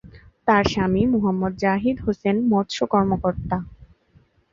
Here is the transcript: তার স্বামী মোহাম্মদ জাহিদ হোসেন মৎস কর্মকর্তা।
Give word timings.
তার 0.47 0.63
স্বামী 0.65 1.03
মোহাম্মদ 1.13 1.53
জাহিদ 1.63 1.97
হোসেন 2.05 2.35
মৎস 2.51 2.77
কর্মকর্তা। 2.93 3.57